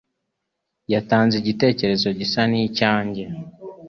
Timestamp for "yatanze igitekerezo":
0.93-2.07